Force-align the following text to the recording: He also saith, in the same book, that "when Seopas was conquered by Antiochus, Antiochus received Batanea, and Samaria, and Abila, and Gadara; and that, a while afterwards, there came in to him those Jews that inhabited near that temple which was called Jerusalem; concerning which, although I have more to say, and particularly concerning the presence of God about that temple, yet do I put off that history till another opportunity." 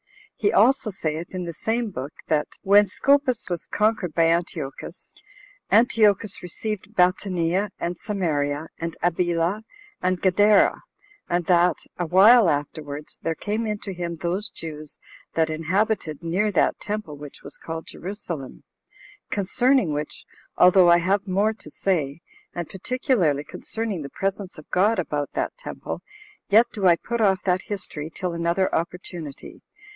He 0.35 0.51
also 0.51 0.89
saith, 0.89 1.35
in 1.35 1.43
the 1.43 1.53
same 1.53 1.91
book, 1.91 2.11
that 2.27 2.47
"when 2.63 2.87
Seopas 2.87 3.47
was 3.47 3.67
conquered 3.67 4.15
by 4.15 4.25
Antiochus, 4.29 5.13
Antiochus 5.71 6.41
received 6.41 6.95
Batanea, 6.95 7.69
and 7.79 7.95
Samaria, 7.95 8.69
and 8.79 8.97
Abila, 9.03 9.61
and 10.01 10.19
Gadara; 10.19 10.81
and 11.29 11.45
that, 11.45 11.75
a 11.99 12.07
while 12.07 12.49
afterwards, 12.49 13.19
there 13.21 13.35
came 13.35 13.67
in 13.67 13.77
to 13.81 13.93
him 13.93 14.15
those 14.15 14.49
Jews 14.49 14.97
that 15.35 15.51
inhabited 15.51 16.23
near 16.23 16.51
that 16.51 16.79
temple 16.79 17.15
which 17.17 17.43
was 17.43 17.57
called 17.57 17.85
Jerusalem; 17.85 18.63
concerning 19.29 19.93
which, 19.93 20.25
although 20.57 20.89
I 20.89 20.97
have 20.97 21.27
more 21.27 21.53
to 21.53 21.69
say, 21.69 22.21
and 22.55 22.67
particularly 22.67 23.43
concerning 23.43 24.01
the 24.01 24.09
presence 24.09 24.57
of 24.57 24.67
God 24.71 24.97
about 24.97 25.29
that 25.33 25.55
temple, 25.59 26.01
yet 26.49 26.65
do 26.73 26.87
I 26.87 26.95
put 26.95 27.21
off 27.21 27.43
that 27.43 27.61
history 27.67 28.09
till 28.11 28.33
another 28.33 28.73
opportunity." 28.73 29.61